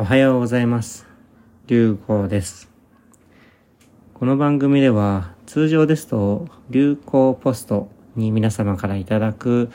[0.00, 1.08] おはようございます。
[1.66, 2.70] 流行です。
[4.14, 9.72] この番組では通常ですと流行ポストに皆様からいただく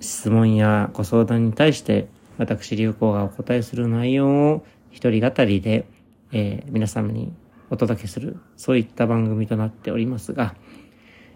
[0.00, 5.84] 質問やご相談に対して私流行がお答えする内容を一人語りで、
[6.32, 7.30] えー皆様に
[7.68, 10.54] お届けするそういった番組となっておりますが、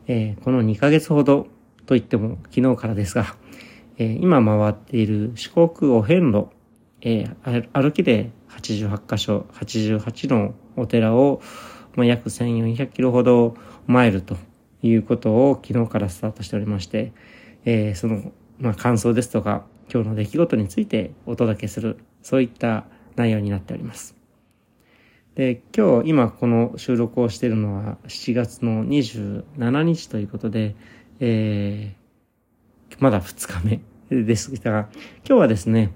[0.06, 1.46] えーこの2ヶ月ほど
[1.84, 3.36] といっても昨日からですが、
[3.98, 6.53] えー今回っている四国お遍路、
[7.04, 11.42] えー歩きで88箇所、88のお寺を、
[11.94, 14.36] まあ、約1400キロほど参ると
[14.82, 17.12] いうことを昨日からスタートしておりまして、
[17.64, 24.16] えーその、まあ、感想ですとか、今日の出来事についてお届けする、そういった内容になっております。
[25.34, 30.74] で、今日、今この収録をしているのは7月の27日ということで、
[31.20, 32.04] えー
[33.00, 33.80] まだ2日
[34.10, 34.90] 目ですが、今
[35.24, 35.90] 日はですね、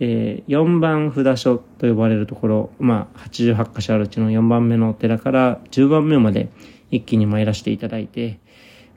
[0.00, 6.48] えー4番札所と呼ばれるところ、まあ、88箇所あるうちの4番目のお寺から10番目まで
[6.90, 8.40] 一気に参らせていただいて、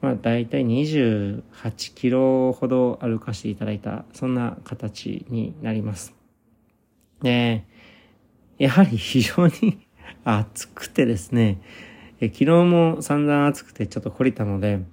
[0.02, 1.42] まあ、大体28
[1.94, 6.16] キロほど歩かせていただいた、そんな形になります。
[7.22, 7.66] で、
[8.58, 9.80] やはり非常に
[10.24, 11.60] 暑くてですね、
[12.20, 14.84] え昨日も散々暑くてちょっと懲りたので、も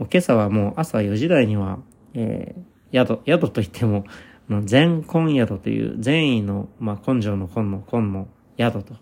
[0.00, 1.78] う今朝はもう朝4時台には、
[2.14, 4.04] えー宿、宿といっても、
[4.52, 8.94] の全根宿という善意の、まあ、根性の根の根の宿と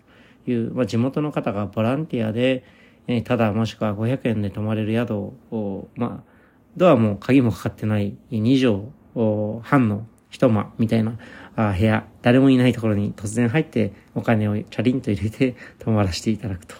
[0.47, 2.63] いう、まあ、地元の方がボランティアで、
[3.07, 6.31] えーただもしくは500円で泊まれる宿を、まあ、
[6.77, 11.17] ドアも鍵もかかってない2畳半の一間みたいな
[11.55, 16.75] あ部屋、誰もいないところに突然入ってお金をチャリンと入れて 泊まらせていただくと。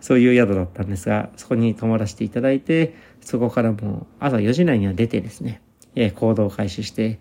[0.00, 5.60] そういう宿だったんですが、そこに泊まらせていただいて、そこからもう朝4時台には出てですね、
[5.94, 7.18] えー行動を開始して、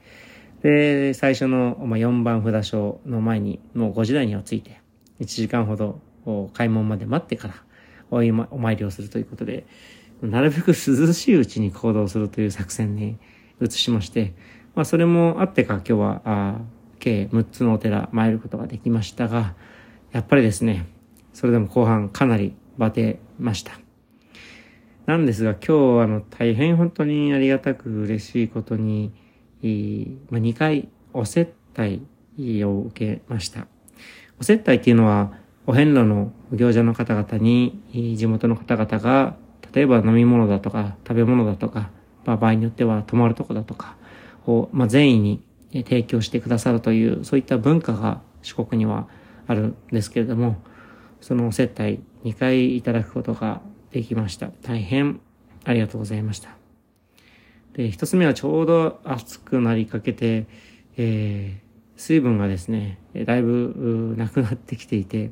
[0.62, 4.82] で、最初の、まあ、4番札所の前にもう5時台には着いて、
[5.20, 6.02] 1時間ほど
[6.54, 7.54] 開門まで待ってから
[8.10, 9.66] お参りをするということで、
[10.22, 10.74] なるべく涼
[11.14, 13.18] しいうちに行動するという作戦に
[13.62, 14.34] 移しまして、
[14.76, 16.60] まあそれもあってか今日は、あ
[17.00, 19.56] 計6つのお寺参ることができましたが、
[20.12, 20.88] やっぱりですね、
[21.34, 23.80] それでも後半かなりバテました。
[25.06, 29.14] なんですが今日はあの大変本当にありがたく嬉しいことに、
[30.30, 32.02] まあ、2回お接待
[32.64, 33.68] を受けました。
[34.40, 35.34] お接待っていうのは
[35.66, 37.82] お遍路の行者の方々に
[38.16, 39.36] 地元の方々が
[39.74, 41.90] 例えば飲み物だとか食べ物だとか、
[42.26, 43.96] まあ、場合によっては泊まるとこだとか
[44.46, 49.08] を、まあ、善意に提供してくださるというそういった文化が四国には
[49.48, 50.56] あるんですけれども
[51.20, 54.50] そのお接待2回いただくことができました。
[54.62, 55.20] 大変
[55.66, 56.57] ありがとうございました。
[57.78, 60.48] で、一つ目はちょうど暑くなりかけて、
[60.98, 61.68] えー
[62.00, 65.32] 水分がですね、だいぶなくなってきていて、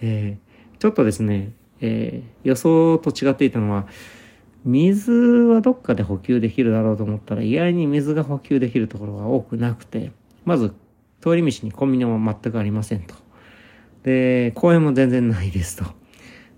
[0.00, 0.36] で、
[0.80, 3.86] ちょっとですね、えー予想と違っていたのは、
[4.64, 10.10] 水はどっかで補給できるだろうと思ったら、意外に水が補給できるところが多くなくて、
[10.44, 10.72] まず、
[11.20, 13.14] 通り道にコンビニも全くありませんと。
[14.02, 15.84] で、公園も全然ないですと。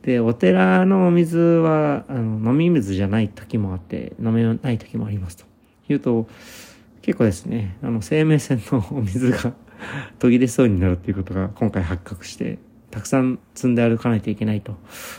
[0.08, 5.44] で、お寺のお水は、あの、飲み水じゃない時もあって、飲めない時もありますと。
[5.86, 6.26] 言うと、
[7.02, 9.52] 結構ですね、あの、生命線のお水が
[10.18, 12.56] 途切れそうになるっていうことが今回発覚して、
[12.90, 14.78] たくさん積んで歩かないといけないと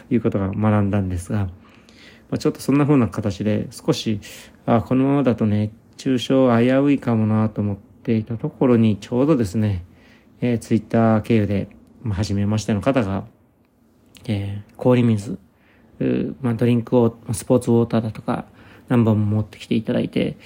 [0.09, 1.51] いうことが学んだんですが、ま
[2.31, 4.21] あ、ちょっとそんな風な形で少し、
[4.65, 9.85] あ、このままだとね、中傷危ういかもなと思っていたところに、ちょうどですね、
[10.41, 11.67] えー、ツイッター経由で、
[12.01, 13.25] まあ、初めましての方が、
[14.29, 15.39] えー氷水、
[15.99, 18.45] うまあ、ドリンクを、まスポーツウォーターだとか、
[18.87, 20.37] 何本も持ってきていただいて、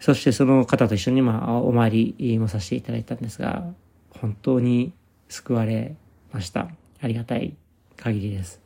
[0.00, 3.64] そしてその方と一緒に、まあ、お参りもさせていただいたんですが、
[4.10, 4.92] 本当に
[5.28, 5.96] 救われ
[6.32, 6.68] ました。
[7.00, 7.56] ありがたい
[7.96, 8.62] 限りです。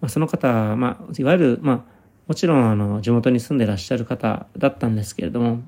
[0.00, 1.84] まあ、その方、まあ、いわゆる、まあ、
[2.28, 5.62] もちろん、あの、地元に住んでらっしゃる方だったんですけれども、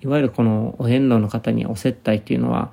[0.00, 2.72] いわゆるこのお遍路の方にお接待っていうのは、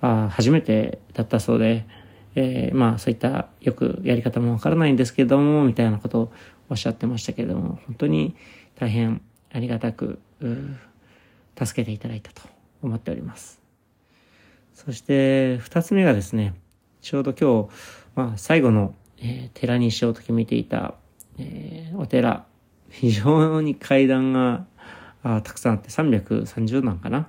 [0.00, 1.86] あ初めてだったそうで、
[2.34, 6.32] えーまあそういったよくやり方もわからないんですけれども、みたいなことを
[6.68, 8.34] おっしゃってましたけれども、本当に
[8.78, 9.22] 大変
[9.52, 10.18] ありがたく、
[11.56, 12.42] 助けていただいたと
[12.82, 13.60] 思っております。
[14.74, 16.54] そして、二つ目がですね、
[17.00, 17.70] ちょうど今日、
[18.16, 20.94] まあ最後の、えー寺にしようと決めていた、
[21.38, 22.46] えーお寺、
[22.90, 24.66] 非常に階段が
[25.22, 27.28] あたくさんあって330段かな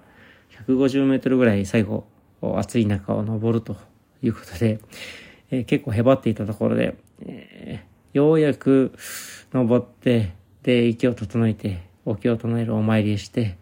[0.67, 2.05] ？150メートルぐらい最後
[2.41, 3.77] 暑い中を登ると
[4.25, 4.79] いうことで、
[5.51, 8.93] えー結構へばっていたところで、えーようやく
[9.53, 10.33] 登って、
[10.63, 13.57] で、息を整えて、お経を唱えるお参りして、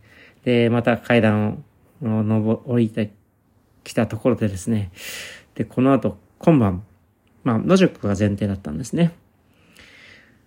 [0.45, 1.63] で、また階段
[2.03, 3.01] を登降りた
[3.83, 4.91] 来たところでですね、
[5.55, 6.83] で、この後、今晩、
[7.43, 9.13] まあ、野宿が前提だったんですね。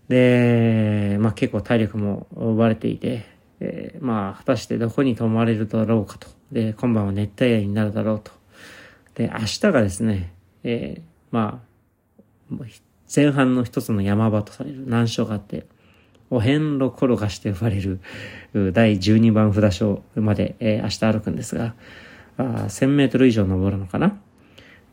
[0.09, 3.27] で、まあ結構体力も奪われていて、
[3.59, 6.29] えー、まあ果たしてどこに泊まれるだろうかと。
[6.53, 8.36] で、今晩は熱帯夜になるだろうと。
[9.17, 10.33] で、明日がですね、
[10.63, 11.61] えー、ま
[12.51, 12.57] あ、
[13.15, 15.67] 前半の一つの山場とされる難所があって、
[16.31, 18.01] お遍路転がして呼ばれる
[18.73, 21.75] 第12番札所まで、えー、明日歩くんですが、
[22.37, 24.19] あ1000メートル以上登るのかな。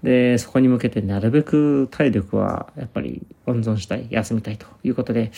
[0.04, 5.32] で、そこに向けてなるべく体力はやっぱり温存したい、休みたいということで、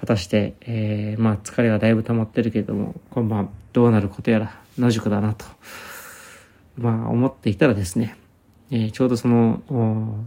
[0.00, 5.44] 果たして、えー、まあ疲れがだいぶ溜まってるけれども、今晩どうなることやら野宿だなと、
[6.76, 8.16] まあ思っていたらですね、
[8.74, 9.62] えー、ちょうどその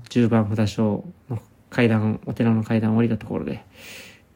[0.10, 1.38] 10番札所の
[1.70, 3.66] 階段、お寺の階段を降りたところで、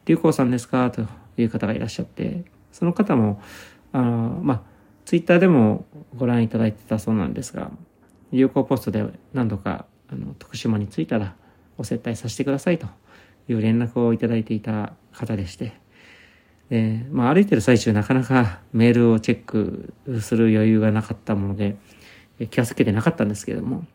[0.04, 0.90] 流行さんですか？
[0.90, 1.06] と
[1.38, 3.40] いう方がいらっしゃって、その方も、
[3.90, 4.62] あの、まあ、
[5.06, 7.70] ツイッターでもご覧いただいてたそうなんですが、
[8.32, 11.34] 流行ポストで何度か、あの、徳島に着いたら
[11.78, 12.88] お接待させてくださいと
[13.48, 15.72] いう連絡をいただいていた方でして、
[16.68, 21.76] で、まあ歩いてる最中なかなかメールをチェックする余裕がなかったもので、
[22.50, 23.86] 気がつけてなかったんですけれども、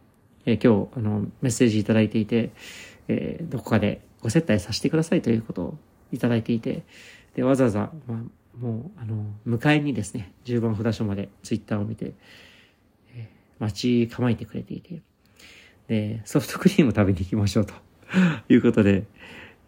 [0.48, 2.52] え今日、あの、メッセージいただいていて、
[3.10, 5.78] えー、どこかでご接待させてくださいということを
[6.14, 6.84] いただいていて、
[7.36, 12.14] で、わざわざ、まあ、もう、あの、迎えにですね、10番札所までツイッターを見て、
[13.14, 15.02] えー、待ち構えてくれていて、
[15.90, 17.74] で、ソフトクリーム食べに行きましょうと
[18.48, 19.04] いうことで、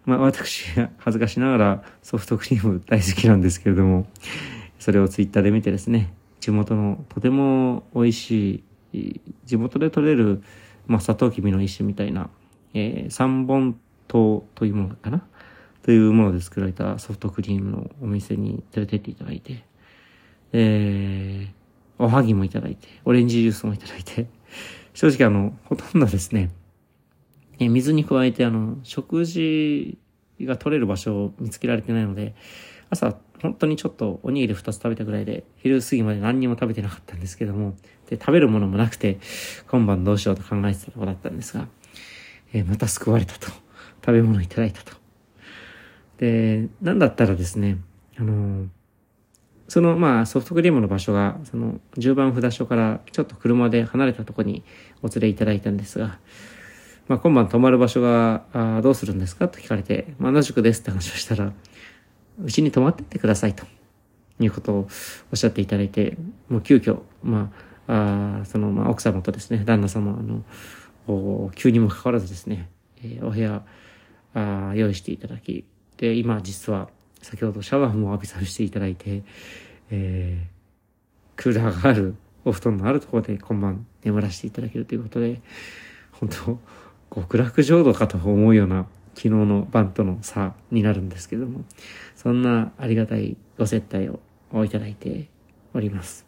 [0.05, 0.65] まあ私、
[0.97, 4.07] 恥ずかしながらソフトクリーム大好きなんですけれども、
[4.79, 10.41] それをツイッターで見てですね、地元のとても美味しい、地元で採れる、
[10.89, 12.29] まあ、砂糖きびの一種みたいな、
[12.73, 15.23] えー、三本糖というものかな？
[15.83, 19.63] というもので作られたソフトクリームのお店に連れてっていただいて、
[20.51, 24.27] えー、おはぎもいただいて、オレンジジュースもいただいて、
[24.93, 26.51] 正直あの、ほとんどですね、
[27.59, 29.97] え水に加えてあの、食事
[30.41, 32.33] が取れる場所を見つけられてないので、
[32.89, 37.75] 朝、本当にちょっとおにぎり2つ食べたぐらいで、昼過ぎまで何にも食べてなかったんですけども、
[38.09, 39.19] で、食べるものもなくて、
[39.67, 41.67] 今晩どうしようと考えてたところだったんですが、
[42.53, 43.47] えー、また救われたと。
[44.05, 44.93] 食べ物いただいたと。
[46.17, 47.77] で、なんだったらですね、
[48.17, 48.67] あの、
[49.67, 54.63] その、まあ、ソフトクリームの場所が、その、10番札所からちょっと車で離れたとこに
[55.03, 56.17] お連れいただいたんですが、
[57.07, 59.47] まあ、今晩泊まる場所が、あどうするんですか？
[59.47, 61.53] と聞かれて、まあ、野宿ですって話をしたら、
[62.43, 63.65] うちに泊まってってくださいと、
[64.39, 66.17] いうことをおっしゃっていただいて、
[66.49, 67.51] もう急遽、ま
[67.87, 70.43] あ、あその、まあ、奥様とですね、旦那様、の、
[71.55, 72.69] 急にもかかわらずですね、
[73.03, 73.63] えー、お部屋
[74.33, 75.65] あ用意していただき、
[75.97, 76.89] で、今実は
[77.21, 79.23] 先ほどシャワーも浴びさせていただいて、
[79.89, 82.15] えー、クーラーがある、
[82.45, 85.41] お布団のあるところで今晩眠らせていただけるということで、
[86.11, 86.59] 本当
[87.13, 88.85] 極楽浄土かと思うような
[89.19, 91.65] 昨日の晩との差になるんですけども、
[92.15, 94.09] そんなありがたいご接待
[94.53, 95.27] をいただいて
[95.73, 96.25] おります。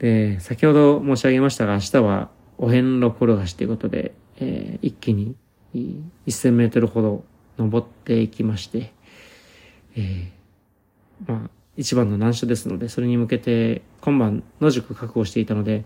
[0.00, 5.36] で、先ほど申し上げましたが、明日はお遍路転がしということで、えー、一気に
[5.72, 7.24] 1000メートルほど
[7.58, 8.92] 登っていきまして、
[9.94, 15.84] えー、まあ、一番の難所ですので、それに向けて今晩野宿確保していたので、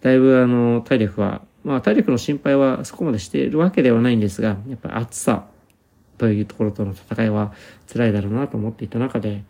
[0.00, 5.46] だいぶあの、体力は、まあ体力の心配はそこまでしているわけではないんですが、やっぱ暑さ
[6.18, 7.52] というところとの戦いは
[7.92, 9.42] 辛いだろうなと思っていた中で、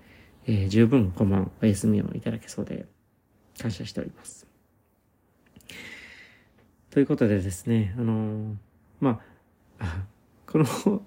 [0.47, 2.87] えー、十分今晩お休みをいただけそうで、
[3.61, 4.47] 感謝しております。
[6.91, 8.55] ということでですね、あのー、
[9.01, 9.21] ま
[9.81, 10.05] あ、
[10.47, 11.03] この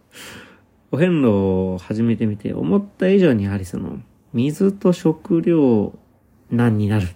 [0.91, 1.29] お遍路
[1.73, 4.01] を始めてみて、思った以上にやはりその、
[4.33, 5.97] 水と食料
[6.51, 7.07] 難になる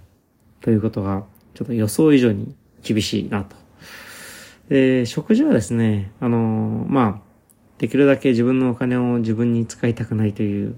[0.62, 3.61] ということが、ちょっと予想以上に厳しいなと。
[4.72, 7.22] で、食事はですね、あの、まあ、
[7.78, 10.76] できるだけ自分のお金を自分に使いたくないという、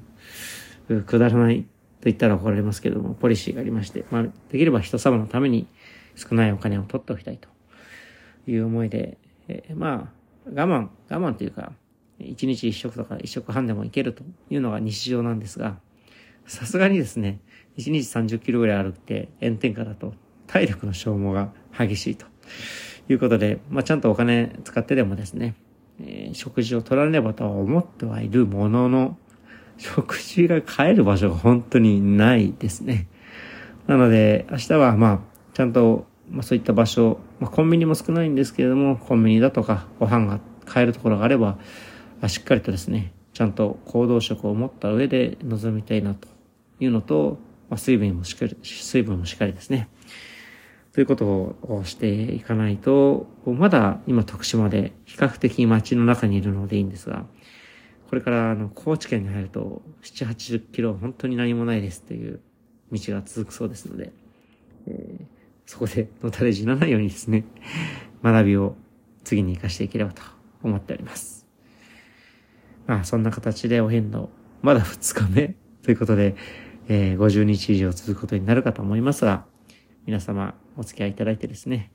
[1.06, 1.68] くだらないと
[2.06, 5.68] 言ったら怒られますけども、ポリシーがありまして、まあ、できれば人様のために
[6.16, 7.54] 少ないお金を取っておきたいと。
[8.48, 10.12] いう思いで、えー、ま
[10.46, 11.74] あ、我慢、我慢というか、
[12.20, 15.78] 一日一食とか一食半でもいけるというのが日常なんですが、
[16.46, 17.40] さすがにですね、
[17.78, 20.14] 一日30キロぐらい歩いて炎天下だと
[20.48, 22.26] 体力の消耗が激しいと
[23.10, 25.56] いうことで、まあちゃんとお金使ってでもですね、
[26.00, 29.18] えー、食事を取らねばとは思ってはいるものの、
[29.78, 33.08] 食事が買える場所が本当にないですね。
[33.88, 35.20] なので、明日はまあ、
[35.54, 41.58] ちゃんとまあ、そういった場所、まあ、コンビニも少ないんですけれども、コンビニだとかご飯が買えるところがあれば、
[42.28, 46.28] しっかりとですね、ちゃんと行動食を持った上で臨みたいなと
[46.80, 47.38] いうのと、
[47.70, 49.90] まあ、水分もしっかり、水分もしっかりですね、
[50.94, 57.26] ということをしていかないと、まだ今徳島で比較的街の中にいるのでいいんですが、
[58.10, 62.42] これからあの高知県に入ると7、80キロ本当に何もないですという
[62.92, 64.14] 道が続くそうですので、
[64.86, 65.26] えー、
[65.66, 67.44] そこでのたれ死なないようにですね、
[68.24, 68.76] 学びを
[69.24, 70.22] 次に活かしていければと
[70.62, 71.48] 思っております。
[72.86, 74.30] まあそんな形でお遍路、
[74.62, 76.36] まだ2日目ということで、
[76.88, 79.52] えー、50日以上続くことになるかと思いますが、
[80.06, 81.92] 皆様お付き合いいただいてですね、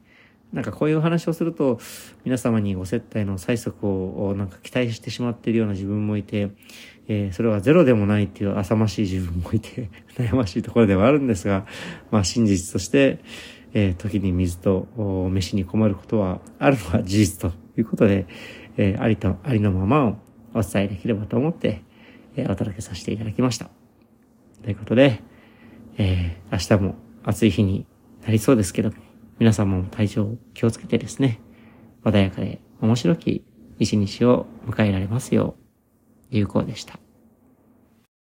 [0.53, 1.79] なんかこういうお話をすると、
[2.25, 6.51] 皆様にご接待の催促をなんか期待してしまっているような自分もいて、
[7.07, 11.67] えー、それはゼロでもないっていう浅ましい自分もいて、 悩ましいところではあるんですが、
[12.11, 13.19] まあ真実として、
[13.75, 14.89] えー、時に水と
[15.31, 18.27] 飯に困ることはあるのは事実ということで、
[18.79, 20.17] えー、ありと、ありのままを
[20.55, 21.83] お伝えできればと思って、
[22.37, 23.69] えー、お届けさせていただきました。
[24.63, 25.21] ということで、
[25.99, 27.87] えー、明日も暑い日に
[28.23, 28.91] なりそうですけど、
[29.39, 31.41] 皆さんも体調気をつけてですね、
[32.05, 33.45] 穏やかで面白き
[33.79, 35.55] 一日を迎えられますよ
[36.31, 36.99] う、有効でした。